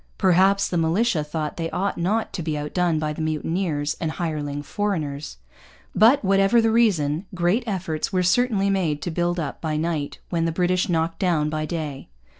Perhaps 0.17 0.67
the 0.67 0.79
militia 0.79 1.23
thought 1.23 1.57
they 1.57 1.69
ought 1.69 1.95
not 1.95 2.33
to 2.33 2.41
be 2.41 2.57
outdone 2.57 2.97
by 2.97 3.13
mutineers 3.15 3.95
and 4.01 4.13
hireling 4.13 4.63
foreigners. 4.63 5.37
But, 5.93 6.25
whatever 6.25 6.59
the 6.59 6.71
reason, 6.71 7.27
great 7.35 7.63
efforts 7.67 8.11
were 8.11 8.23
certainly 8.23 8.71
made 8.71 9.03
to 9.03 9.11
build 9.11 9.39
up 9.39 9.61
by 9.61 9.77
night 9.77 10.17
what 10.31 10.43
the 10.47 10.51
British 10.51 10.89
knocked 10.89 11.19
down 11.19 11.51
by 11.51 11.67
day. 11.67 12.07